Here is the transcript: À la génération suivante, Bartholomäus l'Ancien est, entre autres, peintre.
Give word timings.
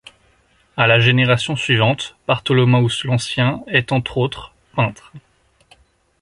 À 0.77 0.87
la 0.87 0.99
génération 0.99 1.55
suivante, 1.55 2.15
Bartholomäus 2.27 3.03
l'Ancien 3.03 3.61
est, 3.67 3.91
entre 3.91 4.17
autres, 4.17 4.51
peintre. 4.75 5.13